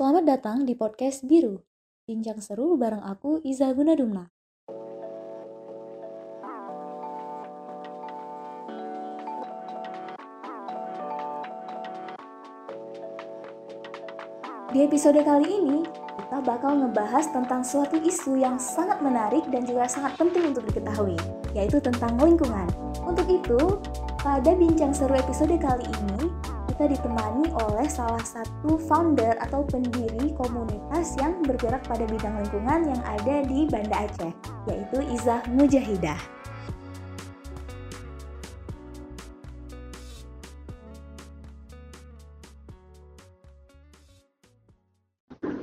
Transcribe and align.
Selamat 0.00 0.24
datang 0.24 0.64
di 0.64 0.72
podcast 0.72 1.28
Biru. 1.28 1.60
Bincang 2.08 2.40
seru 2.40 2.72
bareng 2.80 3.04
aku 3.04 3.44
Iza 3.44 3.68
Gunadumna. 3.76 4.32
Di 14.72 14.80
episode 14.80 15.20
kali 15.20 15.44
ini, 15.52 15.84
kita 16.16 16.48
bakal 16.48 16.80
ngebahas 16.80 17.28
tentang 17.36 17.60
suatu 17.60 18.00
isu 18.00 18.40
yang 18.40 18.56
sangat 18.56 19.04
menarik 19.04 19.44
dan 19.52 19.68
juga 19.68 19.84
sangat 19.84 20.16
penting 20.16 20.56
untuk 20.56 20.64
diketahui, 20.64 21.20
yaitu 21.52 21.76
tentang 21.76 22.16
lingkungan. 22.16 22.72
Untuk 23.04 23.28
itu, 23.28 23.76
pada 24.24 24.56
bincang 24.56 24.96
seru 24.96 25.12
episode 25.12 25.60
kali 25.60 25.84
ini, 25.84 26.39
kita 26.80 26.96
ditemani 26.96 27.52
oleh 27.60 27.84
salah 27.92 28.24
satu 28.24 28.80
founder 28.88 29.36
atau 29.44 29.60
pendiri 29.68 30.32
komunitas 30.32 31.12
yang 31.20 31.36
bergerak 31.44 31.84
pada 31.84 32.08
bidang 32.08 32.40
lingkungan 32.40 32.88
yang 32.88 33.02
ada 33.04 33.44
di 33.44 33.68
Banda 33.68 34.08
Aceh, 34.08 34.32
yaitu 34.64 35.04
Izah 35.12 35.44
Mujahidah. 35.52 36.16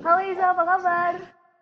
Halo 0.05 0.21
Iza, 0.21 0.54
apa 0.54 0.63
kabar? 0.70 1.13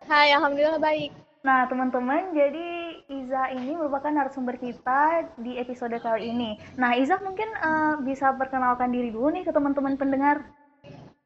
Hai, 0.04 0.36
alhamdulillah 0.36 0.84
baik. 0.84 1.16
Nah, 1.48 1.64
teman-teman, 1.72 2.36
jadi 2.36 2.85
Iza 3.06 3.54
ini 3.54 3.78
merupakan 3.78 4.10
narasumber 4.10 4.58
kita 4.58 5.30
di 5.38 5.62
episode 5.62 5.94
kali 6.02 6.34
ini. 6.34 6.58
Nah, 6.74 6.98
Iza 6.98 7.22
mungkin 7.22 7.46
uh, 7.54 8.02
bisa 8.02 8.34
perkenalkan 8.34 8.90
diri 8.90 9.14
dulu 9.14 9.30
nih 9.30 9.46
ke 9.46 9.54
teman-teman 9.54 9.94
pendengar. 9.94 10.42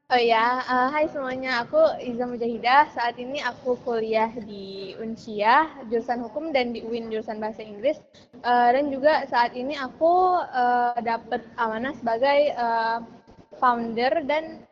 Oh 0.09 0.19
ya, 0.19 0.59
uh, 0.67 0.89
hai 0.91 1.07
semuanya. 1.07 1.63
Aku 1.63 1.79
Iza 2.03 2.27
Mujahidah. 2.27 2.91
Saat 2.91 3.15
ini 3.15 3.39
aku 3.39 3.79
kuliah 3.88 4.27
di 4.44 4.91
Unsia, 5.00 5.72
jurusan 5.88 6.19
hukum 6.27 6.52
dan 6.52 6.75
di 6.75 6.83
UIN 6.83 7.07
jurusan 7.07 7.39
bahasa 7.39 7.63
Inggris. 7.63 7.95
Uh, 8.44 8.75
dan 8.75 8.91
juga 8.91 9.23
saat 9.31 9.55
ini 9.55 9.80
aku 9.80 10.35
uh, 10.52 11.00
dapat 11.00 11.47
amanah 11.55 11.95
sebagai 11.95 12.59
uh, 12.59 13.00
founder 13.55 14.27
dan 14.27 14.67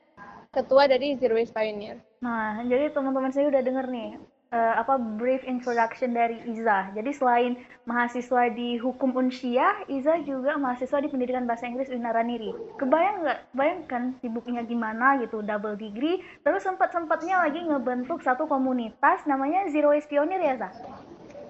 ketua 0.51 0.91
dari 0.91 1.15
Zero 1.15 1.39
Waste 1.39 1.55
Pioneer. 1.55 2.03
Nah, 2.19 2.59
jadi 2.67 2.91
teman-teman 2.91 3.31
saya 3.31 3.47
udah 3.47 3.61
denger 3.63 3.87
nih 3.87 4.36
uh, 4.51 4.73
apa 4.79 4.99
brief 5.19 5.43
introduction 5.43 6.15
dari 6.15 6.39
Iza. 6.47 6.91
Jadi 6.95 7.11
selain 7.15 7.53
mahasiswa 7.87 8.51
di 8.51 8.79
Hukum 8.79 9.15
Unsia, 9.15 9.83
Iza 9.87 10.19
juga 10.23 10.55
mahasiswa 10.59 10.99
di 10.99 11.07
Pendidikan 11.11 11.47
Bahasa 11.47 11.67
Inggris 11.67 11.91
Unaraniri. 11.91 12.51
Kebayang 12.79 13.23
nggak? 13.23 13.39
Bayangkan 13.55 14.03
sibuknya 14.19 14.63
gimana 14.63 15.19
gitu, 15.23 15.43
double 15.43 15.79
degree, 15.79 16.23
terus 16.43 16.63
sempat-sempatnya 16.63 17.43
lagi 17.47 17.63
ngebentuk 17.63 18.23
satu 18.23 18.47
komunitas 18.47 19.23
namanya 19.23 19.67
Zero 19.71 19.91
Waste 19.91 20.11
Pioneer 20.11 20.41
ya, 20.43 20.55
Za? 20.59 20.69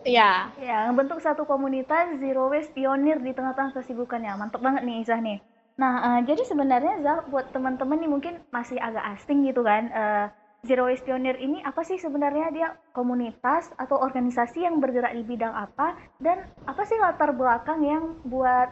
Iya. 0.07 0.31
Ya, 0.61 0.77
ngebentuk 0.87 1.19
satu 1.19 1.43
komunitas 1.43 2.15
Zero 2.21 2.47
Waste 2.47 2.71
Pioneer 2.71 3.19
di 3.19 3.35
tengah-tengah 3.35 3.75
kesibukannya. 3.75 4.39
Mantap 4.39 4.63
banget 4.63 4.87
nih 4.87 5.03
Iza 5.03 5.19
nih. 5.19 5.43
Nah, 5.77 5.93
uh, 6.01 6.19
jadi 6.25 6.41
sebenarnya 6.41 7.05
Za, 7.05 7.13
buat 7.29 7.53
teman-teman 7.53 8.01
nih 8.01 8.09
mungkin 8.09 8.33
masih 8.49 8.81
agak 8.81 9.03
asing 9.13 9.45
gitu 9.45 9.61
kan, 9.61 9.89
uh, 9.93 10.25
Zero 10.67 10.91
Waste 10.91 11.07
Pioneer 11.07 11.39
ini 11.39 11.63
apa 11.63 11.79
sih 11.87 11.95
sebenarnya? 11.95 12.51
Dia 12.51 12.67
komunitas 12.91 13.71
atau 13.79 14.03
organisasi 14.03 14.67
yang 14.67 14.83
bergerak 14.83 15.15
di 15.15 15.23
bidang 15.23 15.55
apa? 15.55 15.95
Dan 16.19 16.43
apa 16.67 16.83
sih 16.83 16.99
latar 16.99 17.31
belakang 17.31 17.79
yang 17.87 18.19
buat 18.27 18.67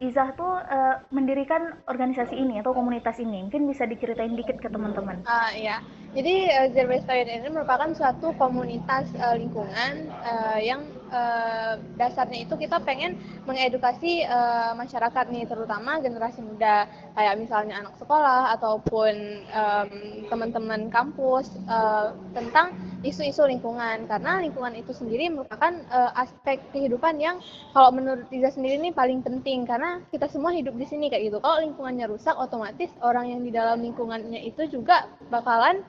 Izah 0.00 0.32
tuh 0.32 0.48
uh, 0.48 0.96
mendirikan 1.12 1.76
organisasi 1.84 2.32
ini 2.32 2.64
atau 2.64 2.72
komunitas 2.72 3.20
ini. 3.20 3.44
Mungkin 3.44 3.68
bisa 3.68 3.84
diceritain 3.84 4.32
dikit 4.32 4.56
ke 4.56 4.72
teman-teman. 4.72 5.20
Uh, 5.28 5.52
iya, 5.52 5.84
jadi 6.16 6.34
uh, 6.56 6.66
Zero 6.72 6.88
Waste 6.88 7.04
Pioneer 7.04 7.44
ini 7.44 7.52
merupakan 7.52 7.92
suatu 7.92 8.32
komunitas 8.40 9.12
uh, 9.20 9.36
lingkungan 9.36 10.08
uh, 10.24 10.56
yang 10.56 10.88
uh, 11.12 11.76
dasarnya 12.00 12.48
itu 12.48 12.56
kita 12.56 12.80
pengen 12.80 13.20
mengedukasi 13.44 14.24
uh, 14.24 14.72
masyarakat 14.72 15.28
nih 15.28 15.44
terutama 15.44 16.00
generasi 16.00 16.40
muda. 16.40 16.88
Kayak 17.12 17.36
misalnya 17.36 17.84
anak 17.84 17.92
sekolah 18.00 18.56
ataupun 18.56 19.14
um, 19.52 19.90
teman-teman 20.32 20.88
kampus 20.88 21.52
uh, 21.68 22.16
tentang 22.32 22.72
isu-isu 23.02 23.44
lingkungan. 23.46 24.08
Karena 24.08 24.40
lingkungan 24.40 24.76
itu 24.76 24.92
sendiri 24.92 25.32
merupakan 25.32 25.72
uh, 25.90 26.12
aspek 26.16 26.60
kehidupan 26.72 27.20
yang 27.20 27.40
kalau 27.72 27.90
menurut 27.94 28.26
Tiza 28.28 28.52
sendiri 28.52 28.80
ini 28.80 28.90
paling 28.92 29.20
penting. 29.24 29.64
Karena 29.64 30.00
kita 30.12 30.28
semua 30.28 30.52
hidup 30.52 30.76
di 30.76 30.86
sini 30.88 31.08
kayak 31.08 31.32
gitu. 31.32 31.38
Kalau 31.40 31.60
lingkungannya 31.62 32.06
rusak 32.08 32.36
otomatis 32.36 32.90
orang 33.00 33.32
yang 33.32 33.40
di 33.44 33.50
dalam 33.52 33.80
lingkungannya 33.80 34.40
itu 34.44 34.68
juga 34.68 35.08
bakalan 35.28 35.84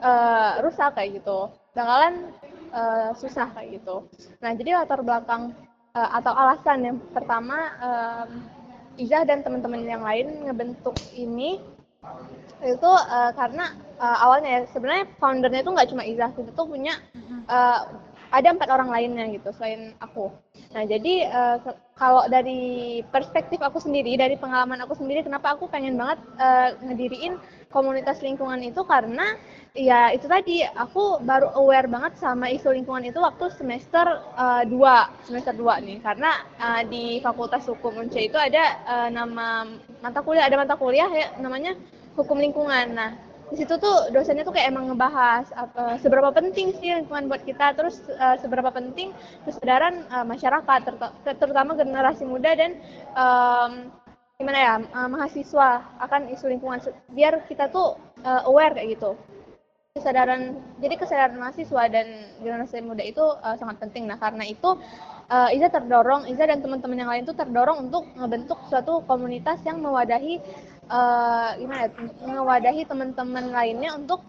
uh, 0.00 0.60
rusak 0.64 0.96
kayak 0.96 1.20
gitu. 1.20 1.52
Bakalan 1.74 2.30
uh, 2.74 3.10
susah 3.16 3.50
kayak 3.54 3.80
gitu. 3.82 4.06
Nah, 4.42 4.52
jadi 4.54 4.82
latar 4.82 5.00
belakang 5.02 5.54
uh, 5.94 6.10
atau 6.18 6.32
alasan 6.34 6.78
yang 6.84 6.96
pertama 7.14 7.58
um, 7.80 8.30
Iza 8.94 9.26
dan 9.26 9.42
teman-teman 9.42 9.82
yang 9.82 10.06
lain 10.06 10.46
ngebentuk 10.46 10.94
ini 11.18 11.58
itu 12.64 12.90
uh, 12.90 13.30
karena 13.36 13.76
uh, 14.00 14.18
awalnya 14.24 14.48
ya 14.48 14.60
sebenarnya 14.72 15.04
foundernya 15.20 15.60
itu 15.60 15.70
nggak 15.70 15.88
cuma 15.92 16.02
Iza, 16.08 16.32
kita 16.32 16.50
tuh 16.56 16.66
punya 16.68 16.96
uh, 17.44 17.80
ada 18.34 18.50
empat 18.50 18.66
orang 18.66 18.90
lainnya 18.90 19.30
gitu 19.30 19.54
selain 19.54 19.94
aku. 20.02 20.34
Nah 20.74 20.82
jadi 20.82 21.30
uh, 21.30 21.56
kalau 21.94 22.26
dari 22.26 22.98
perspektif 23.14 23.62
aku 23.62 23.78
sendiri, 23.78 24.18
dari 24.18 24.34
pengalaman 24.34 24.82
aku 24.82 24.98
sendiri, 24.98 25.22
kenapa 25.22 25.54
aku 25.54 25.70
pengen 25.70 25.94
banget 25.94 26.18
uh, 26.42 26.74
ngediriin 26.82 27.38
komunitas 27.70 28.18
lingkungan 28.26 28.58
itu 28.66 28.82
karena 28.82 29.38
ya 29.74 30.10
itu 30.10 30.26
tadi 30.26 30.62
aku 30.62 31.22
baru 31.22 31.50
aware 31.58 31.86
banget 31.90 32.18
sama 32.18 32.50
isu 32.50 32.74
lingkungan 32.74 33.06
itu 33.10 33.18
waktu 33.18 33.50
semester 33.54 34.22
uh, 34.38 34.62
2 34.66 35.26
semester 35.26 35.54
2 35.54 35.82
nih 35.82 35.98
karena 35.98 36.30
uh, 36.62 36.82
di 36.86 37.18
Fakultas 37.18 37.66
Hukum 37.66 37.98
Unca 37.98 38.22
itu 38.22 38.38
ada 38.38 38.78
uh, 38.86 39.08
nama 39.10 39.66
mata 39.98 40.22
kuliah 40.22 40.46
ada 40.46 40.58
mata 40.62 40.78
kuliah 40.78 41.10
ya 41.10 41.34
namanya 41.42 41.74
hukum 42.14 42.38
lingkungan. 42.38 42.94
Nah 42.94 43.10
di 43.52 43.56
situ 43.60 43.76
tuh 43.76 44.08
dosennya 44.08 44.46
tuh 44.46 44.56
kayak 44.56 44.72
emang 44.72 44.88
ngebahas 44.88 45.44
uh, 45.52 45.96
seberapa 46.00 46.32
penting 46.32 46.72
sih 46.80 46.96
lingkungan 46.96 47.28
buat 47.28 47.44
kita 47.44 47.76
terus 47.76 48.00
uh, 48.16 48.40
seberapa 48.40 48.72
penting 48.72 49.12
kesadaran 49.44 50.08
uh, 50.08 50.24
masyarakat 50.24 50.80
ter 50.88 50.94
terutama 51.36 51.76
generasi 51.76 52.24
muda 52.24 52.56
dan 52.56 52.80
um, 53.12 53.92
gimana 54.40 54.58
ya 54.58 54.74
uh, 54.82 55.08
mahasiswa 55.12 55.84
akan 56.02 56.32
isu 56.34 56.50
lingkungan 56.50 56.82
biar 57.12 57.46
kita 57.46 57.70
tuh 57.70 58.00
uh, 58.26 58.42
aware 58.48 58.74
kayak 58.74 58.98
gitu. 58.98 59.14
Kesadaran 59.94 60.58
jadi 60.82 60.98
kesadaran 60.98 61.38
mahasiswa 61.38 61.86
dan 61.86 62.34
generasi 62.42 62.82
muda 62.82 63.06
itu 63.06 63.22
uh, 63.22 63.54
sangat 63.54 63.78
penting. 63.78 64.10
Nah 64.10 64.18
karena 64.18 64.42
itu 64.42 64.74
uh, 65.30 65.54
Iza 65.54 65.70
terdorong 65.70 66.26
Iza 66.26 66.50
dan 66.50 66.58
teman-teman 66.58 66.98
yang 66.98 67.10
lain 67.14 67.22
tuh 67.30 67.38
terdorong 67.38 67.86
untuk 67.86 68.10
membentuk 68.18 68.58
suatu 68.66 69.06
komunitas 69.06 69.62
yang 69.62 69.78
mewadahi 69.78 70.42
uh, 70.88 71.56
gimana 71.56 71.86
ya, 71.86 71.90
mewadahi 72.24 72.82
teman-teman 72.88 73.52
lainnya 73.52 73.96
untuk 73.96 74.20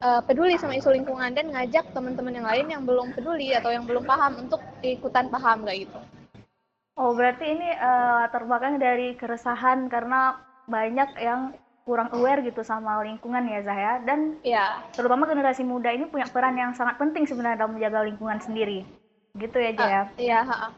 uh, 0.00 0.20
peduli 0.24 0.56
sama 0.56 0.76
isu 0.76 0.92
lingkungan 0.92 1.32
dan 1.32 1.52
ngajak 1.52 1.92
teman-teman 1.92 2.36
yang 2.40 2.46
lain 2.48 2.66
yang 2.68 2.82
belum 2.84 3.12
peduli 3.12 3.52
atau 3.52 3.70
yang 3.72 3.84
belum 3.84 4.04
paham 4.04 4.48
untuk 4.48 4.60
ikutan 4.80 5.28
paham 5.28 5.64
kayak 5.64 5.88
gitu. 5.88 5.98
Oh 7.00 7.16
berarti 7.16 7.48
ini 7.48 7.68
uh, 7.80 8.24
latar 8.24 8.44
belakang 8.44 8.76
dari 8.76 9.16
keresahan 9.16 9.88
karena 9.88 10.36
banyak 10.68 11.10
yang 11.16 11.56
kurang 11.88 12.12
aware 12.12 12.44
gitu 12.44 12.60
sama 12.62 13.00
lingkungan 13.02 13.50
ya 13.50 13.64
Zahya 13.64 14.04
dan 14.04 14.38
ya. 14.44 14.84
terutama 14.94 15.26
generasi 15.26 15.64
muda 15.64 15.90
ini 15.90 16.06
punya 16.06 16.28
peran 16.28 16.54
yang 16.54 16.76
sangat 16.76 17.00
penting 17.00 17.26
sebenarnya 17.26 17.64
dalam 17.64 17.74
menjaga 17.74 18.04
lingkungan 18.06 18.38
sendiri 18.38 18.84
gitu 19.38 19.56
ya 19.58 19.72
Jaya? 19.74 20.02
Uh, 20.06 20.06
iya. 20.20 20.40
Uh, 20.44 20.54
Oke. 20.54 20.70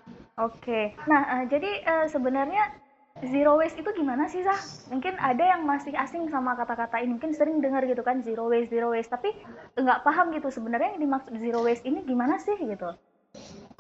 Okay. 0.63 0.85
Nah 1.11 1.21
uh, 1.27 1.45
jadi 1.51 1.71
uh, 1.85 2.07
sebenarnya 2.09 2.82
zero 3.23 3.55
waste 3.59 3.79
itu 3.79 3.91
gimana 3.95 4.27
sih 4.27 4.43
Zah? 4.43 4.59
Mungkin 4.91 5.15
ada 5.19 5.45
yang 5.55 5.63
masih 5.63 5.95
asing 5.95 6.27
sama 6.27 6.59
kata-kata 6.59 6.99
ini, 6.99 7.15
mungkin 7.15 7.31
sering 7.31 7.63
dengar 7.63 7.87
gitu 7.87 8.03
kan 8.03 8.19
zero 8.27 8.51
waste, 8.51 8.75
zero 8.75 8.91
waste, 8.91 9.15
tapi 9.15 9.31
nggak 9.79 10.03
paham 10.03 10.35
gitu 10.35 10.51
sebenarnya 10.51 10.99
yang 10.99 11.07
dimaksud 11.07 11.35
zero 11.39 11.63
waste 11.63 11.87
ini 11.87 12.03
gimana 12.03 12.43
sih 12.43 12.59
gitu? 12.59 12.91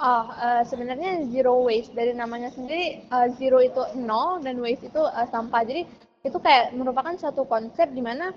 Oh, 0.00 0.25
uh, 0.33 0.62
sebenarnya 0.65 1.29
zero 1.29 1.67
waste 1.67 1.93
dari 1.93 2.15
namanya 2.17 2.49
sendiri 2.49 3.05
uh, 3.12 3.29
zero 3.37 3.61
itu 3.61 3.83
nol 3.99 4.41
dan 4.41 4.62
waste 4.62 4.89
itu 4.89 5.03
uh, 5.03 5.27
sampah. 5.29 5.62
Jadi 5.67 5.85
itu 6.23 6.38
kayak 6.38 6.73
merupakan 6.79 7.12
suatu 7.19 7.43
konsep 7.45 7.91
di 7.91 8.00
mana 8.00 8.31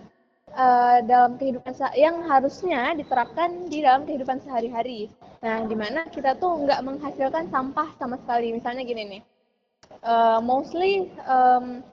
uh, 0.58 1.00
dalam 1.06 1.38
kehidupan 1.38 1.72
yang 1.96 2.25
harusnya 2.25 2.98
diterapkan 2.98 3.69
di 3.69 3.86
dalam 3.86 4.04
kehidupan 4.04 4.42
sehari-hari. 4.42 5.08
Nah, 5.46 5.63
di 5.69 5.78
mana 5.78 6.10
kita 6.10 6.36
tuh 6.36 6.66
nggak 6.66 6.81
menghasilkan 6.81 7.48
sampah 7.54 7.94
sama 8.01 8.18
sekali. 8.19 8.51
Misalnya 8.51 8.84
gini 8.84 9.04
nih 9.06 9.35
uh, 10.04 10.40
mostly 10.40 11.12
um, 11.26 11.84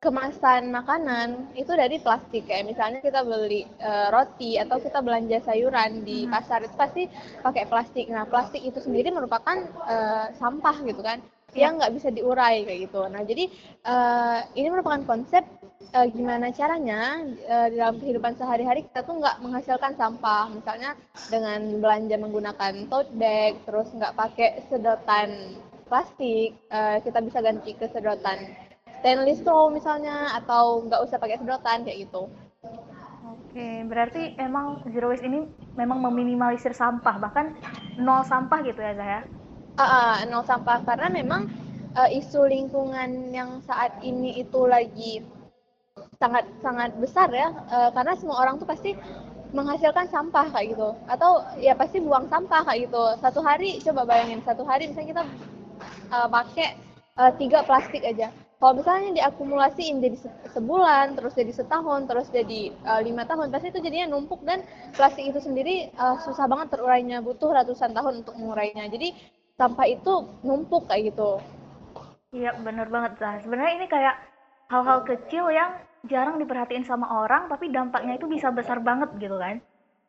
kemasan 0.00 0.72
makanan 0.72 1.52
itu 1.52 1.76
dari 1.76 2.00
plastik 2.00 2.48
kayak 2.48 2.72
misalnya 2.72 3.04
kita 3.04 3.20
beli 3.20 3.68
uh, 3.84 4.08
roti 4.08 4.56
atau 4.56 4.80
kita 4.80 5.04
belanja 5.04 5.44
sayuran 5.44 6.08
di 6.08 6.24
hmm. 6.24 6.32
pasar 6.32 6.64
itu 6.64 6.72
pasti 6.72 7.04
pakai 7.44 7.68
plastik. 7.68 8.08
Nah 8.08 8.24
plastik 8.24 8.64
itu 8.64 8.80
sendiri 8.80 9.12
merupakan 9.12 9.60
uh, 9.84 10.32
sampah 10.40 10.80
gitu 10.88 11.04
kan 11.04 11.20
yeah. 11.52 11.68
yang 11.68 11.76
nggak 11.76 11.92
bisa 12.00 12.08
diurai 12.08 12.64
kayak 12.64 12.88
gitu. 12.88 13.04
Nah 13.12 13.20
jadi 13.28 13.44
uh, 13.84 14.40
ini 14.56 14.72
merupakan 14.72 15.04
konsep 15.04 15.44
uh, 15.92 16.06
gimana 16.08 16.48
caranya 16.48 17.20
uh, 17.44 17.68
dalam 17.68 18.00
kehidupan 18.00 18.40
sehari-hari 18.40 18.88
kita 18.88 19.04
tuh 19.04 19.20
nggak 19.20 19.36
menghasilkan 19.44 20.00
sampah 20.00 20.48
misalnya 20.48 20.96
dengan 21.28 21.76
belanja 21.76 22.16
menggunakan 22.16 22.88
tote 22.88 23.12
bag 23.20 23.52
terus 23.68 23.92
nggak 23.92 24.16
pakai 24.16 24.64
sedotan 24.72 25.60
plastik 25.90 26.54
uh, 26.70 27.02
kita 27.02 27.18
bisa 27.18 27.42
ganti 27.42 27.74
ke 27.74 27.90
sedotan 27.90 28.54
stainless 29.02 29.42
straw 29.42 29.66
misalnya 29.68 30.30
atau 30.38 30.86
nggak 30.86 31.02
usah 31.02 31.18
pakai 31.18 31.42
sedotan 31.42 31.82
kayak 31.82 32.06
gitu 32.06 32.30
Oke, 33.50 33.82
berarti 33.86 34.38
emang 34.38 34.78
zero 34.94 35.10
waste 35.10 35.26
ini 35.26 35.42
memang 35.74 35.98
meminimalisir 36.02 36.70
sampah, 36.70 37.18
bahkan 37.18 37.58
nol 37.98 38.22
sampah 38.22 38.62
gitu 38.62 38.78
ya, 38.78 38.94
Zaya? 38.94 39.20
Uh, 39.74 39.82
uh, 39.82 40.14
nol 40.30 40.46
sampah 40.46 40.82
karena 40.86 41.10
memang 41.10 41.50
uh, 41.98 42.06
isu 42.10 42.46
lingkungan 42.46 43.34
yang 43.34 43.58
saat 43.66 43.94
ini 44.06 44.38
itu 44.38 44.60
lagi 44.70 45.26
sangat 46.22 46.46
sangat 46.62 46.94
besar 47.02 47.26
ya, 47.34 47.50
uh, 47.74 47.90
karena 47.90 48.14
semua 48.14 48.38
orang 48.38 48.62
tuh 48.62 48.70
pasti 48.70 48.94
menghasilkan 49.50 50.06
sampah 50.10 50.46
kayak 50.54 50.78
gitu, 50.78 50.94
atau 51.10 51.42
ya 51.58 51.74
pasti 51.74 51.98
buang 51.98 52.30
sampah 52.30 52.62
kayak 52.62 52.86
gitu. 52.86 53.02
Satu 53.18 53.42
hari 53.42 53.82
coba 53.82 54.06
bayangin 54.06 54.46
satu 54.46 54.62
hari 54.62 54.90
misalnya 54.90 55.10
kita 55.10 55.24
uh, 56.10 56.28
pakai 56.28 56.76
uh, 57.16 57.32
tiga 57.38 57.62
plastik 57.64 58.02
aja. 58.04 58.28
Kalau 58.60 58.76
misalnya 58.76 59.16
diakumulasiin 59.16 60.04
jadi 60.04 60.20
sebulan 60.52 61.16
terus 61.16 61.32
jadi 61.32 61.48
setahun 61.48 62.04
terus 62.04 62.28
jadi 62.28 62.76
uh, 62.84 63.00
lima 63.00 63.24
tahun 63.24 63.48
pasti 63.48 63.72
itu 63.72 63.80
jadinya 63.80 64.12
numpuk 64.12 64.44
dan 64.44 64.60
plastik 64.92 65.32
itu 65.32 65.40
sendiri 65.40 65.88
uh, 65.96 66.20
susah 66.20 66.44
banget 66.44 66.76
terurainya 66.76 67.24
butuh 67.24 67.56
ratusan 67.56 67.96
tahun 67.96 68.20
untuk 68.20 68.36
mengurainya. 68.36 68.92
Jadi 68.92 69.16
sampah 69.56 69.88
itu 69.88 70.28
numpuk 70.44 70.92
kayak 70.92 71.16
gitu. 71.16 71.40
Iya 72.36 72.54
bener 72.60 72.86
banget 72.86 73.18
lah 73.18 73.42
sebenarnya 73.42 73.72
ini 73.80 73.86
kayak 73.90 74.14
hal-hal 74.70 75.02
kecil 75.02 75.50
yang 75.50 75.74
jarang 76.06 76.38
diperhatiin 76.38 76.86
sama 76.86 77.26
orang 77.26 77.50
tapi 77.50 77.68
dampaknya 77.74 78.16
itu 78.16 78.30
bisa 78.30 78.48
besar 78.54 78.78
banget 78.80 79.10
gitu 79.18 79.36
kan 79.36 79.58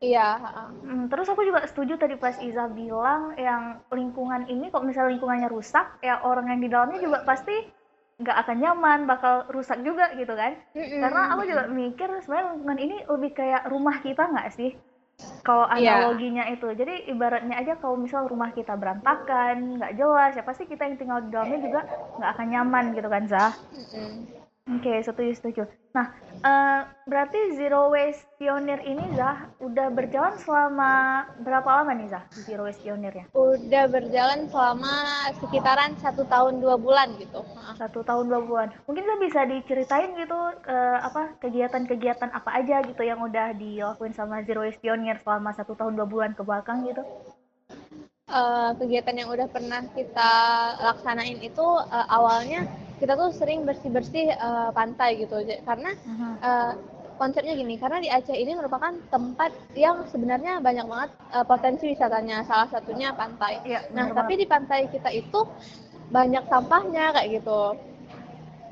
Iya. 0.01 0.41
Hmm, 0.81 1.05
terus 1.13 1.29
aku 1.29 1.45
juga 1.45 1.61
setuju 1.69 1.93
tadi 2.01 2.17
pas 2.17 2.33
Iza 2.41 2.65
bilang 2.73 3.37
yang 3.37 3.85
lingkungan 3.93 4.49
ini 4.49 4.73
kok 4.73 4.81
misalnya 4.81 5.13
lingkungannya 5.13 5.49
rusak, 5.53 6.01
ya 6.01 6.25
orang 6.25 6.49
yang 6.49 6.59
di 6.65 6.69
dalamnya 6.73 6.99
juga 7.05 7.21
pasti 7.21 7.53
nggak 8.17 8.37
akan 8.45 8.57
nyaman, 8.57 8.99
bakal 9.05 9.45
rusak 9.53 9.77
juga 9.85 10.09
gitu 10.17 10.33
kan. 10.33 10.57
Mm-hmm. 10.73 11.01
Karena 11.05 11.21
aku 11.37 11.41
juga 11.45 11.63
mikir 11.69 12.09
sebenarnya 12.25 12.49
lingkungan 12.57 12.79
ini 12.81 12.97
lebih 13.05 13.31
kayak 13.37 13.69
rumah 13.69 14.01
kita 14.01 14.25
nggak 14.25 14.49
sih? 14.57 14.73
Kalau 15.45 15.69
iya. 15.77 16.01
analoginya 16.01 16.49
yeah. 16.49 16.57
itu, 16.57 16.67
jadi 16.73 17.05
ibaratnya 17.13 17.61
aja 17.61 17.77
kalau 17.77 17.93
misal 17.93 18.25
rumah 18.25 18.49
kita 18.57 18.73
berantakan, 18.73 19.77
nggak 19.77 19.93
jelas, 20.01 20.33
ya 20.33 20.41
pasti 20.41 20.65
kita 20.65 20.81
yang 20.81 20.97
tinggal 20.97 21.21
di 21.21 21.29
dalamnya 21.29 21.61
juga 21.61 21.81
nggak 22.17 22.31
akan 22.33 22.47
nyaman 22.49 22.85
gitu 22.97 23.05
kan, 23.05 23.23
Zah. 23.29 23.53
Mm-hmm. 23.53 24.40
Oke, 24.69 24.93
okay, 24.93 25.01
setuju 25.01 25.33
setuju. 25.33 25.63
Nah, 25.97 26.13
uh, 26.45 26.85
berarti 27.09 27.57
Zero 27.57 27.89
Waste 27.89 28.29
Pioneer 28.37 28.77
ini 28.85 29.01
Zah 29.17 29.49
udah 29.57 29.89
berjalan 29.89 30.37
selama 30.37 31.25
berapa 31.41 31.65
lama 31.65 31.97
nih 31.97 32.13
Zah 32.13 32.21
Zero 32.45 32.69
Waste 32.69 32.85
Pioneer 32.85 33.09
ya? 33.09 33.25
Udah 33.33 33.89
berjalan 33.89 34.45
selama 34.53 34.93
sekitaran 35.41 35.97
satu 35.97 36.29
tahun 36.29 36.61
dua 36.61 36.77
bulan 36.77 37.17
gitu. 37.17 37.41
Satu 37.73 38.05
tahun 38.05 38.29
dua 38.29 38.41
bulan. 38.45 38.69
Mungkin 38.85 39.01
Zah 39.09 39.17
bisa 39.17 39.41
diceritain 39.49 40.13
gitu 40.13 40.37
uh, 40.37 40.97
apa 41.09 41.33
kegiatan-kegiatan 41.41 42.29
apa 42.29 42.61
aja 42.61 42.85
gitu 42.85 43.01
yang 43.01 43.17
udah 43.17 43.57
dilakuin 43.57 44.13
sama 44.13 44.45
Zero 44.45 44.61
Waste 44.61 44.77
Pioneer 44.77 45.17
selama 45.25 45.57
satu 45.57 45.73
tahun 45.73 45.97
dua 45.97 46.05
bulan 46.05 46.37
ke 46.37 46.45
belakang 46.45 46.85
gitu? 46.85 47.01
Uh, 48.29 48.77
kegiatan 48.77 49.25
yang 49.25 49.33
udah 49.33 49.49
pernah 49.49 49.81
kita 49.97 50.31
laksanain 50.85 51.41
itu 51.41 51.65
uh, 51.65 52.07
awalnya 52.13 52.69
kita 53.01 53.17
tuh 53.17 53.33
sering 53.33 53.65
bersih-bersih 53.65 54.37
uh, 54.37 54.69
pantai 54.69 55.17
gitu 55.25 55.41
karena 55.65 55.97
uh, 56.45 56.77
konsepnya 57.21 57.53
gini 57.53 57.77
karena 57.77 58.01
di 58.01 58.09
Aceh 58.09 58.33
ini 58.33 58.57
merupakan 58.57 58.97
tempat 59.13 59.53
yang 59.77 60.09
sebenarnya 60.09 60.57
banyak 60.57 60.89
banget 60.89 61.09
uh, 61.33 61.45
potensi 61.45 61.93
wisatanya 61.93 62.41
salah 62.49 62.65
satunya 62.73 63.13
pantai. 63.13 63.61
Ya, 63.61 63.85
nah 63.93 64.09
tapi 64.09 64.37
banget. 64.37 64.41
di 64.41 64.45
pantai 64.49 64.79
kita 64.89 65.09
itu 65.13 65.45
banyak 66.09 66.49
sampahnya 66.49 67.13
kayak 67.13 67.41
gitu. 67.41 67.77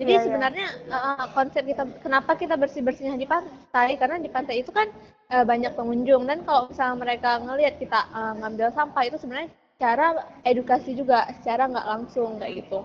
Jadi 0.01 0.13
ya, 0.15 0.21
sebenarnya 0.25 0.67
ya. 0.89 0.97
Uh, 0.97 1.25
konsep 1.37 1.61
kita 1.61 1.85
kenapa 2.01 2.33
kita 2.33 2.57
bersih 2.57 2.81
bersihnya 2.81 3.21
di 3.21 3.29
pantai 3.29 4.01
karena 4.01 4.17
di 4.17 4.29
pantai 4.33 4.65
itu 4.65 4.73
kan 4.73 4.89
uh, 5.29 5.45
banyak 5.45 5.77
pengunjung 5.77 6.25
dan 6.25 6.41
kalau 6.41 6.73
misalnya 6.73 6.97
mereka 6.97 7.37
ngelihat 7.45 7.77
kita 7.77 8.07
uh, 8.09 8.33
ngambil 8.41 8.73
sampah 8.73 9.03
itu 9.05 9.21
sebenarnya 9.21 9.53
cara 9.77 10.25
edukasi 10.41 10.97
juga 10.97 11.29
secara 11.37 11.69
nggak 11.69 11.85
langsung 11.85 12.41
kayak 12.41 12.65
gitu. 12.65 12.81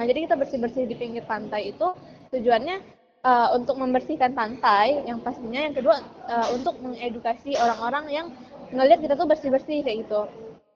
Nah, 0.00 0.08
jadi 0.08 0.24
kita 0.24 0.32
bersih-bersih 0.40 0.88
di 0.88 0.96
pinggir 0.96 1.20
pantai 1.28 1.76
itu 1.76 1.92
tujuannya 2.32 2.80
uh, 3.20 3.52
untuk 3.52 3.76
membersihkan 3.76 4.32
pantai, 4.32 5.04
yang 5.04 5.20
pastinya 5.20 5.60
yang 5.60 5.76
kedua 5.76 6.00
uh, 6.24 6.48
untuk 6.56 6.80
mengedukasi 6.80 7.52
orang-orang 7.60 8.08
yang 8.08 8.26
ngelihat 8.72 9.04
kita 9.04 9.12
tuh 9.12 9.28
bersih-bersih 9.28 9.84
kayak 9.84 10.08
gitu. 10.08 10.24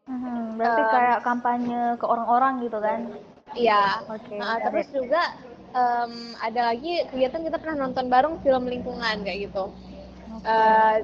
Hmm, 0.04 0.60
berarti 0.60 0.82
uh, 0.84 0.88
kayak 0.92 1.18
kampanye 1.24 1.96
ke 1.96 2.04
orang-orang 2.04 2.68
gitu 2.68 2.76
kan? 2.84 3.00
Iya. 3.56 4.04
Okay, 4.12 4.36
nah, 4.36 4.60
terus 4.60 4.92
juga 4.92 5.22
um, 5.72 6.36
ada 6.44 6.76
lagi 6.76 7.08
kegiatan 7.08 7.48
kita 7.48 7.56
pernah 7.56 7.88
nonton 7.88 8.12
bareng 8.12 8.44
film 8.44 8.68
lingkungan 8.68 9.24
kayak 9.24 9.48
gitu. 9.48 9.72
Okay. 10.36 10.52
Uh, 10.52 10.96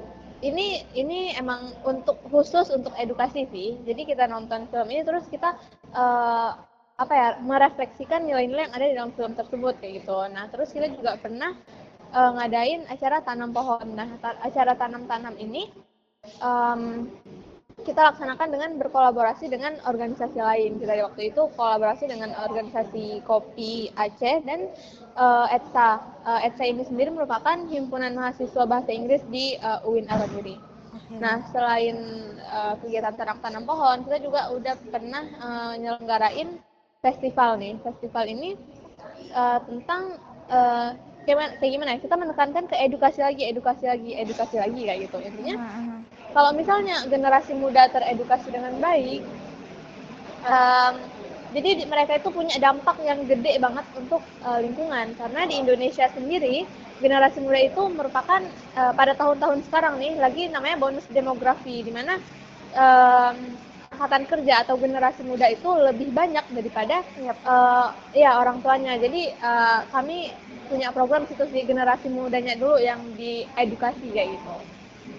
ini 0.45 0.85
ini 0.93 1.33
emang 1.37 1.73
untuk 1.89 2.21
khusus 2.29 2.69
untuk 2.69 2.93
edukasi 3.01 3.49
sih. 3.49 3.81
Jadi 3.81 4.13
kita 4.13 4.29
nonton 4.29 4.69
film 4.69 4.93
ini 4.93 5.01
terus 5.01 5.25
kita 5.25 5.57
uh, 5.97 6.69
apa 7.01 7.13
ya 7.17 7.29
merefleksikan 7.41 8.29
nilai-nilai 8.29 8.69
yang 8.69 8.75
ada 8.77 8.85
di 8.85 8.93
dalam 8.93 9.13
film 9.17 9.33
tersebut 9.33 9.73
kayak 9.81 10.05
gitu. 10.05 10.17
Nah 10.29 10.45
terus 10.53 10.69
kita 10.69 10.93
juga 10.93 11.17
pernah 11.17 11.57
uh, 12.13 12.31
ngadain 12.37 12.85
acara 12.85 13.25
tanam 13.25 13.49
pohon. 13.49 13.97
Nah 13.97 14.05
ta 14.21 14.37
acara 14.45 14.77
tanam-tanam 14.77 15.33
ini 15.41 15.73
um, 16.45 17.09
kita 17.81 18.13
laksanakan 18.13 18.53
dengan 18.53 18.77
berkolaborasi 18.77 19.49
dengan 19.49 19.81
organisasi 19.89 20.37
lain. 20.37 20.77
Kita 20.77 20.93
di 20.93 21.01
waktu 21.01 21.21
itu 21.33 21.49
kolaborasi 21.57 22.05
dengan 22.05 22.37
organisasi 22.37 23.25
Kopi 23.25 23.89
Aceh 23.97 24.45
dan 24.45 24.69
uh, 25.17 25.49
ETSA. 25.49 25.89
Uh, 26.21 26.39
ETSA 26.45 26.65
ini 26.69 26.85
sendiri 26.85 27.09
merupakan 27.09 27.57
himpunan 27.65 28.13
mahasiswa 28.13 28.69
bahasa 28.69 28.93
Inggris 28.93 29.25
di 29.33 29.57
uh, 29.57 29.81
UIN 29.89 30.05
Araburi. 30.05 30.61
Nah, 31.11 31.43
selain 31.51 31.97
uh, 32.51 32.75
kegiatan 32.79 33.15
tanam-tanam 33.15 33.63
pohon, 33.67 34.03
kita 34.07 34.17
juga 34.23 34.51
udah 34.51 34.75
pernah 34.91 35.23
uh, 35.39 35.73
nyelenggarain 35.75 36.59
festival 37.01 37.57
nih. 37.57 37.73
Festival 37.81 38.25
ini 38.29 38.49
uh, 39.33 39.59
tentang 39.65 40.21
uh, 40.47 40.93
kayak, 41.25 41.57
kayak 41.57 41.71
gimana 41.73 41.89
ya? 41.97 41.99
Kita 41.99 42.15
menekankan 42.15 42.69
ke 42.69 42.75
edukasi 42.77 43.19
lagi, 43.25 43.43
edukasi 43.49 43.85
lagi, 43.89 44.11
edukasi 44.15 44.55
lagi 44.61 44.81
kayak 44.85 44.99
gitu. 45.09 45.17
Intinya 45.19 45.55
kalau 46.31 46.53
misalnya 46.55 47.03
generasi 47.09 47.57
muda 47.57 47.89
teredukasi 47.91 48.53
dengan 48.53 48.77
baik, 48.79 49.25
um, 50.45 50.95
jadi 51.51 51.83
mereka 51.83 52.15
itu 52.15 52.29
punya 52.31 52.55
dampak 52.61 52.95
yang 53.03 53.27
gede 53.27 53.59
banget 53.59 53.83
untuk 53.99 54.23
uh, 54.47 54.59
lingkungan 54.63 55.11
karena 55.19 55.41
di 55.43 55.59
Indonesia 55.59 56.07
sendiri 56.07 56.63
generasi 57.03 57.43
muda 57.43 57.59
itu 57.59 57.81
merupakan 57.91 58.39
uh, 58.79 58.93
pada 58.95 59.17
tahun-tahun 59.19 59.67
sekarang 59.67 59.99
nih 59.99 60.15
lagi 60.15 60.47
namanya 60.47 60.79
bonus 60.79 61.03
demografi 61.11 61.83
di 61.83 61.91
mana 61.91 62.15
um, 62.71 63.35
angkatan 64.01 64.25
kerja 64.25 64.65
atau 64.65 64.81
generasi 64.81 65.21
muda 65.21 65.45
itu 65.45 65.69
lebih 65.69 66.09
banyak 66.09 66.41
daripada 66.49 67.05
yep. 67.21 67.37
uh, 67.45 67.93
ya 68.17 68.41
orang 68.41 68.57
tuanya. 68.65 68.97
Jadi 68.97 69.29
uh, 69.37 69.85
kami 69.93 70.33
punya 70.65 70.89
program 70.89 71.29
situs 71.29 71.53
di 71.53 71.61
generasi 71.61 72.09
mudanya 72.09 72.57
dulu 72.57 72.81
yang 72.81 72.97
diedukasi 73.13 74.09
kayak 74.09 74.41
gitu. 74.41 74.55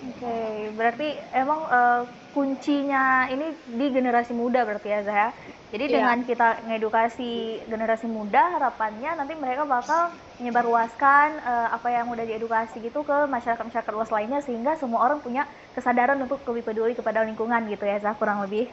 Oke, 0.02 0.26
okay, 0.26 0.74
berarti 0.74 1.08
emang 1.30 1.62
uh, 1.70 2.02
kuncinya 2.34 3.30
ini 3.30 3.54
di 3.70 3.86
generasi 3.94 4.34
muda 4.34 4.66
berarti 4.66 4.88
ya 4.90 5.00
Zah 5.06 5.30
Jadi 5.72 5.88
yeah. 5.88 5.94
dengan 6.04 6.18
kita 6.28 6.48
ngedukasi 6.68 7.64
generasi 7.64 8.04
muda, 8.04 8.60
harapannya 8.60 9.16
nanti 9.16 9.32
mereka 9.32 9.64
bakal 9.64 10.12
menyebarluaskan 10.36 11.40
uh, 11.40 11.72
apa 11.72 11.88
yang 11.88 12.12
udah 12.12 12.28
diedukasi 12.28 12.76
gitu 12.84 13.00
ke 13.00 13.24
masyarakat-masyarakat 13.24 13.92
luas 13.96 14.12
lainnya 14.12 14.44
sehingga 14.44 14.76
semua 14.76 15.08
orang 15.08 15.24
punya 15.24 15.48
kesadaran 15.72 16.20
untuk 16.20 16.44
lebih 16.44 16.68
peduli 16.68 16.92
kepada 16.92 17.24
lingkungan 17.24 17.64
gitu 17.72 17.88
ya 17.88 17.96
Zah 18.04 18.12
kurang 18.20 18.44
lebih. 18.44 18.68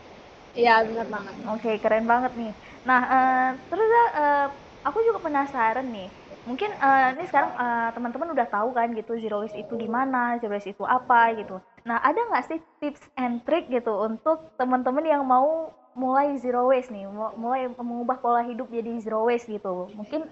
Iya 0.60 0.84
benar 0.84 1.08
banget. 1.08 1.34
Oke 1.48 1.62
okay, 1.64 1.76
keren 1.80 2.04
banget 2.04 2.36
nih. 2.36 2.52
Nah 2.84 3.02
uh, 3.08 3.50
terus 3.72 3.90
uh, 4.20 4.48
aku 4.84 5.00
juga 5.08 5.24
penasaran 5.24 5.88
nih. 5.88 6.12
Mungkin 6.44 6.68
uh, 6.84 7.16
ini 7.16 7.24
sekarang 7.32 7.56
uh, 7.56 7.96
teman-teman 7.96 8.36
udah 8.36 8.48
tahu 8.52 8.76
kan 8.76 8.92
gitu 8.92 9.16
zero 9.24 9.40
waste 9.40 9.56
itu 9.56 9.72
gimana, 9.80 10.36
zero 10.44 10.52
waste 10.52 10.76
itu 10.76 10.84
apa 10.84 11.32
gitu. 11.40 11.64
Nah 11.88 12.04
ada 12.04 12.20
nggak 12.28 12.44
sih 12.44 12.60
tips 12.84 13.08
and 13.16 13.40
trick 13.48 13.72
gitu 13.72 13.96
untuk 14.04 14.52
teman-teman 14.60 15.08
yang 15.08 15.24
mau 15.24 15.72
mulai 16.00 16.40
zero 16.40 16.72
waste 16.72 16.96
nih, 16.96 17.04
mulai 17.36 17.68
mengubah 17.76 18.24
pola 18.24 18.42
hidup 18.48 18.72
jadi 18.72 19.04
zero 19.04 19.28
waste 19.28 19.52
gitu. 19.52 19.92
Mungkin 19.92 20.24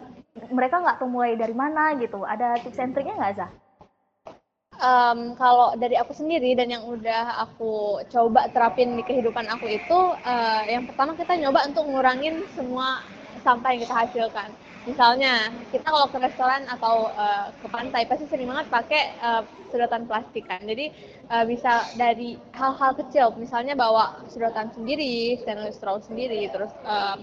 mereka 0.55 0.79
nggak 0.79 1.03
tahu 1.03 1.11
mulai 1.11 1.35
dari 1.35 1.51
mana 1.51 1.91
gitu. 1.99 2.23
Ada 2.23 2.63
tips 2.63 2.79
and 2.79 2.95
triknya 2.95 3.19
nggak 3.19 3.35
Zah? 3.35 3.51
Um, 4.77 5.33
kalau 5.35 5.73
dari 5.73 5.97
aku 5.97 6.13
sendiri 6.13 6.53
dan 6.53 6.69
yang 6.69 6.85
udah 6.85 7.49
aku 7.49 7.99
coba 8.13 8.45
terapin 8.53 8.93
di 8.93 9.03
kehidupan 9.03 9.49
aku 9.49 9.65
itu, 9.67 9.99
uh, 10.21 10.61
yang 10.69 10.85
pertama 10.85 11.17
kita 11.17 11.33
nyoba 11.33 11.65
untuk 11.65 11.83
ngurangin 11.89 12.45
semua 12.53 13.01
sampah 13.41 13.73
yang 13.73 13.81
kita 13.83 13.95
hasilkan. 14.05 14.49
Misalnya, 14.87 15.51
kita 15.67 15.83
kalau 15.83 16.07
ke 16.07 16.15
restoran 16.15 16.63
atau 16.71 17.11
uh, 17.11 17.51
ke 17.59 17.67
pantai 17.67 18.07
pasti 18.07 18.23
sering 18.31 18.47
banget 18.47 18.71
pakai 18.71 19.19
uh, 19.19 19.43
sedotan 19.67 20.07
plastik 20.07 20.47
kan. 20.47 20.63
Jadi 20.63 20.95
uh, 21.27 21.43
bisa 21.43 21.83
dari 21.99 22.39
hal-hal 22.55 22.95
kecil, 22.95 23.35
misalnya 23.35 23.75
bawa 23.75 24.23
sedotan 24.31 24.71
sendiri, 24.71 25.35
stainless 25.43 25.75
straw 25.75 25.99
sendiri, 25.99 26.47
terus 26.47 26.71
uh, 26.87 27.19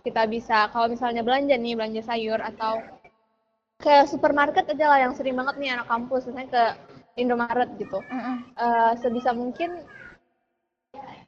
kita 0.00 0.24
bisa 0.24 0.72
kalau 0.72 0.88
misalnya 0.88 1.20
belanja 1.20 1.52
nih, 1.52 1.76
belanja 1.76 2.00
sayur 2.00 2.40
atau 2.40 2.80
ke 3.76 4.08
supermarket 4.08 4.64
aja 4.72 4.86
lah 4.88 4.98
yang 5.04 5.12
sering 5.12 5.36
banget 5.36 5.60
nih 5.60 5.76
anak 5.76 5.92
kampus, 5.92 6.24
misalnya 6.24 6.48
ke 6.48 6.64
Indomaret 7.20 7.68
gitu. 7.76 8.00
Uh, 8.56 8.96
sebisa 9.04 9.36
mungkin 9.36 9.84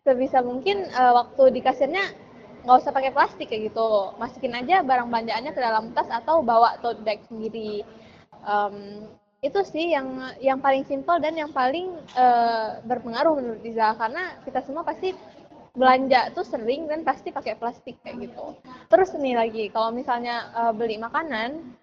sebisa 0.00 0.40
mungkin 0.40 0.88
uh, 0.96 1.12
waktu 1.12 1.52
di 1.52 1.60
kasirnya 1.60 2.08
nggak 2.64 2.80
usah 2.80 2.92
pakai 2.96 3.12
plastik 3.12 3.46
kayak 3.52 3.70
gitu. 3.70 4.16
Masukin 4.16 4.56
aja 4.56 4.80
barang 4.80 5.08
belanjaannya 5.12 5.52
ke 5.52 5.60
dalam 5.60 5.92
tas 5.92 6.08
atau 6.08 6.40
bawa 6.40 6.80
tote 6.80 7.04
bag 7.04 7.20
sendiri. 7.28 7.84
Um, 8.44 9.08
itu 9.44 9.60
sih 9.68 9.92
yang 9.92 10.24
yang 10.40 10.58
paling 10.64 10.88
simpel 10.88 11.20
dan 11.20 11.36
yang 11.36 11.52
paling 11.52 11.92
uh, 12.16 12.80
berpengaruh 12.88 13.36
menurut 13.36 13.60
Iza 13.60 13.92
karena 14.00 14.40
kita 14.48 14.64
semua 14.64 14.80
pasti 14.88 15.12
belanja 15.76 16.32
tuh 16.32 16.46
sering 16.46 16.88
dan 16.88 17.04
pasti 17.04 17.28
pakai 17.28 17.60
plastik 17.60 18.00
kayak 18.00 18.30
gitu. 18.30 18.56
Terus 18.88 19.12
nih 19.20 19.36
lagi 19.36 19.64
kalau 19.68 19.92
misalnya 19.92 20.48
uh, 20.56 20.72
beli 20.72 20.96
makanan 20.96 21.76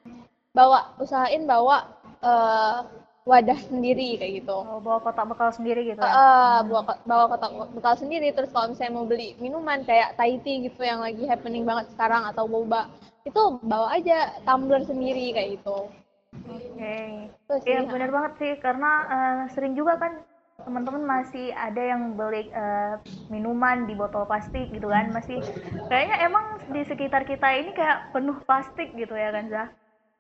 bawa 0.58 0.98
usahain 0.98 1.46
bawa 1.46 1.86
uh, 2.26 2.82
wadah 3.22 3.60
sendiri 3.70 4.18
kayak 4.18 4.42
gitu. 4.42 4.58
Oh, 4.58 4.82
bawa 4.82 4.98
kotak 5.06 5.30
bekal 5.30 5.54
sendiri 5.54 5.86
gitu 5.86 6.02
ya? 6.02 6.10
Uh, 6.10 6.60
bawa, 6.66 6.98
bawa 7.06 7.26
kotak 7.30 7.52
bekal 7.78 7.94
sendiri, 7.98 8.34
terus 8.34 8.50
kalau 8.50 8.74
misalnya 8.74 8.98
mau 8.98 9.06
beli 9.06 9.38
minuman 9.38 9.86
kayak 9.86 10.18
Thai 10.18 10.42
tea 10.42 10.66
gitu 10.66 10.82
yang 10.82 11.06
lagi 11.06 11.30
happening 11.30 11.62
banget 11.62 11.94
sekarang 11.94 12.26
atau 12.26 12.50
boba, 12.50 12.90
itu 13.24 13.62
bawa 13.62 13.94
aja 13.94 14.34
tumbler 14.42 14.82
sendiri 14.82 15.38
kayak 15.38 15.62
gitu. 15.62 15.90
Oke. 16.50 17.30
Okay. 17.46 17.70
Iya 17.70 17.86
benar 17.86 18.10
banget 18.10 18.34
sih, 18.42 18.54
karena 18.58 18.92
uh, 19.06 19.42
sering 19.54 19.78
juga 19.78 20.02
kan 20.02 20.24
teman-teman 20.62 21.04
masih 21.06 21.50
ada 21.58 21.82
yang 21.82 22.14
beli 22.14 22.50
uh, 22.54 23.02
minuman 23.34 23.90
di 23.90 23.98
botol 23.98 24.30
plastik 24.30 24.70
gitu 24.70 24.94
kan 24.94 25.10
masih 25.10 25.42
kayaknya 25.90 26.22
emang 26.22 26.62
di 26.70 26.86
sekitar 26.86 27.26
kita 27.26 27.50
ini 27.50 27.74
kayak 27.74 28.14
penuh 28.14 28.38
plastik 28.46 28.94
gitu 28.94 29.18
ya 29.18 29.34
kan 29.34 29.50
Zah 29.50 29.68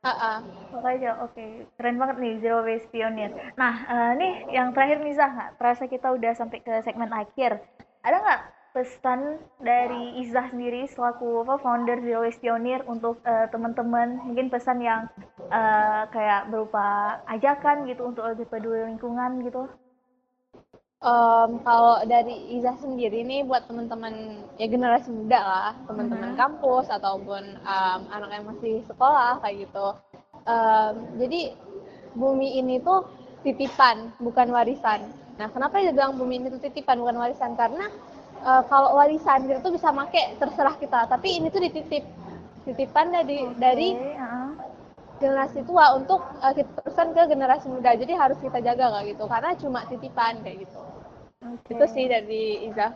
Uh, 0.01 0.09
uh. 0.09 0.37
aja, 0.81 1.13
oke. 1.21 1.37
Okay. 1.37 1.69
Keren 1.77 2.01
banget 2.01 2.17
nih 2.17 2.33
Zero 2.41 2.65
Waste 2.65 2.89
Pioneer. 2.89 3.53
Nah, 3.53 3.85
uh, 3.85 4.11
nih 4.17 4.49
yang 4.49 4.73
terakhir 4.73 4.97
nih 5.05 5.13
Zah? 5.13 5.53
Terasa 5.61 5.85
kita 5.85 6.09
udah 6.09 6.33
sampai 6.33 6.57
ke 6.65 6.73
segmen 6.81 7.13
akhir. 7.13 7.61
Ada 8.01 8.17
nggak 8.17 8.41
pesan 8.73 9.37
dari 9.61 10.25
Izah 10.25 10.49
sendiri 10.49 10.89
selaku 10.89 11.45
apa, 11.45 11.61
founder 11.61 12.01
Zero 12.01 12.25
Waste 12.25 12.41
Pioneer 12.41 12.81
untuk 12.89 13.21
uh, 13.21 13.45
teman-teman? 13.53 14.25
Mungkin 14.25 14.49
pesan 14.49 14.81
yang 14.81 15.05
uh, 15.53 16.09
kayak 16.09 16.49
berupa 16.49 17.21
ajakan 17.29 17.85
gitu 17.85 18.01
untuk 18.09 18.25
lebih 18.25 18.49
peduli 18.49 18.89
lingkungan 18.89 19.45
gitu? 19.45 19.69
Um, 21.01 21.57
kalau 21.65 22.05
dari 22.05 22.61
Izah 22.61 22.77
sendiri 22.77 23.25
nih 23.25 23.41
buat 23.41 23.65
teman-teman 23.65 24.45
ya 24.61 24.69
generasi 24.69 25.09
muda 25.09 25.41
lah, 25.41 25.73
teman-teman 25.89 26.37
hmm. 26.37 26.37
kampus 26.37 26.93
ataupun 26.93 27.57
um, 27.65 28.01
anak 28.13 28.29
yang 28.29 28.45
masih 28.45 28.85
sekolah 28.85 29.41
kayak 29.41 29.65
gitu. 29.65 29.97
Um, 30.45 30.93
jadi 31.17 31.57
bumi 32.13 32.61
ini 32.61 32.77
tuh 32.85 33.09
titipan, 33.41 34.13
bukan 34.21 34.53
warisan. 34.53 35.09
Nah, 35.41 35.49
kenapa 35.49 35.81
dia 35.81 35.89
bilang 35.89 36.21
bumi 36.21 36.37
ini 36.37 36.53
tuh 36.53 36.61
titipan 36.61 37.01
bukan 37.01 37.17
warisan? 37.17 37.57
Karena 37.57 37.89
uh, 38.45 38.61
kalau 38.69 38.93
warisan 39.01 39.49
kita 39.49 39.57
tuh 39.65 39.73
bisa 39.73 39.89
make 39.89 40.37
terserah 40.37 40.77
kita, 40.77 41.09
tapi 41.09 41.41
ini 41.41 41.49
tuh 41.49 41.65
dititip, 41.65 42.05
titipan 42.69 43.09
dari 43.09 43.49
okay. 43.49 43.57
dari 43.57 43.89
uh. 43.97 44.40
Generasi 45.21 45.61
tua 45.69 45.93
untuk 45.93 46.25
uh, 46.41 46.51
kita 46.51 46.67
teruskan 46.81 47.13
ke 47.13 47.21
generasi 47.29 47.69
muda. 47.69 47.93
Jadi 47.93 48.13
harus 48.17 48.41
kita 48.41 48.57
jaga 48.59 48.89
kayak 48.89 49.13
gitu, 49.13 49.23
karena 49.29 49.51
cuma 49.61 49.79
titipan 49.85 50.41
kayak 50.41 50.65
gitu. 50.65 50.79
Okay. 51.41 51.77
Itu 51.77 51.85
sih 51.93 52.05
dari 52.09 52.65
Iza. 52.69 52.89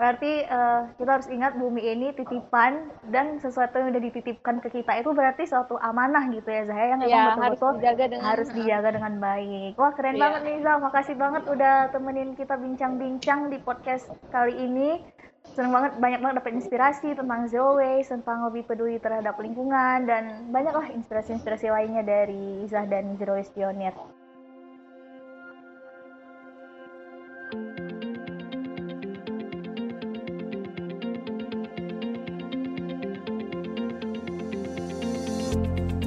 Berarti 0.00 0.48
uh, 0.48 0.88
kita 0.96 1.10
harus 1.12 1.28
ingat 1.28 1.60
bumi 1.60 1.84
ini 1.84 2.08
titipan 2.16 2.88
dan 3.12 3.36
sesuatu 3.36 3.76
yang 3.76 3.92
udah 3.92 4.00
dititipkan 4.08 4.56
ke 4.64 4.72
kita 4.72 4.96
itu 4.96 5.12
berarti 5.12 5.44
suatu 5.44 5.76
amanah 5.76 6.24
gitu 6.32 6.48
ya 6.48 6.64
Zahya 6.64 6.86
yang 6.96 7.00
ya, 7.04 7.36
betul-betul 7.36 7.44
harus 7.44 7.60
dijaga 7.76 8.04
dengan 8.08 8.24
harus 8.24 8.48
dijaga 8.56 8.88
dengan 8.96 9.14
baik. 9.20 9.72
Wah 9.76 9.92
keren 9.92 10.16
ya. 10.16 10.20
banget 10.24 10.40
nih 10.48 10.56
Zah, 10.64 10.76
makasih 10.80 11.16
banget 11.20 11.42
udah 11.52 11.74
temenin 11.92 12.32
kita 12.32 12.56
bincang-bincang 12.56 13.52
di 13.52 13.58
podcast 13.60 14.08
kali 14.32 14.56
ini. 14.56 15.04
Seneng 15.50 15.74
banget, 15.74 15.92
banyak 15.98 16.20
banget 16.22 16.36
dapat 16.40 16.52
inspirasi 16.62 17.08
tentang 17.18 17.50
zero 17.50 17.74
waste, 17.74 18.14
tentang 18.14 18.46
lebih 18.46 18.70
peduli 18.70 19.02
terhadap 19.02 19.34
lingkungan 19.42 20.06
dan 20.06 20.46
banyaklah 20.54 20.86
inspirasi-inspirasi 20.94 21.66
lainnya 21.74 22.06
dari 22.06 22.62
Zah 22.70 22.86
dan 22.86 23.18
Zero 23.18 23.34
Waste 23.34 23.50
Pioneer. 23.58 24.19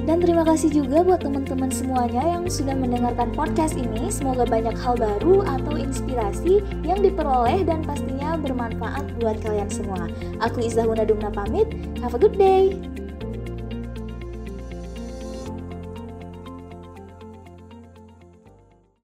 Dan 0.04 0.20
terima 0.20 0.44
kasih 0.44 0.68
juga 0.68 1.00
buat 1.00 1.24
teman-teman 1.24 1.72
semuanya 1.72 2.20
yang 2.36 2.44
sudah 2.44 2.76
mendengarkan 2.76 3.32
podcast 3.32 3.72
ini. 3.72 4.12
Semoga 4.12 4.44
banyak 4.44 4.76
hal 4.76 5.00
baru 5.00 5.40
atau 5.48 5.80
inspirasi 5.80 6.60
yang 6.84 7.00
diperoleh 7.00 7.64
dan 7.64 7.80
pastinya 7.80 8.36
bermanfaat 8.36 9.16
buat 9.16 9.40
kalian 9.40 9.72
semua. 9.72 10.12
Aku 10.44 10.60
Izzah 10.60 10.84
Dumna 10.84 11.32
pamit. 11.32 11.72
Have 12.04 12.12
a 12.12 12.20
good 12.20 12.36
day. 12.36 12.93